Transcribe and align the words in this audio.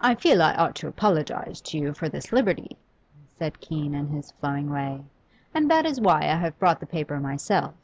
'I 0.00 0.14
feel 0.14 0.40
I 0.40 0.54
ought 0.54 0.74
to 0.76 0.88
apologise 0.88 1.60
to 1.60 1.76
you 1.76 1.92
for 1.92 2.08
this 2.08 2.32
liberty,' 2.32 2.78
said 3.28 3.60
Keene, 3.60 3.94
in 3.94 4.08
his 4.08 4.32
flowing 4.40 4.70
way, 4.70 5.04
'and 5.52 5.70
that 5.70 5.84
is 5.84 6.00
why 6.00 6.20
I 6.22 6.36
have 6.36 6.58
brought 6.58 6.80
the 6.80 6.86
paper 6.86 7.20
myself. 7.20 7.74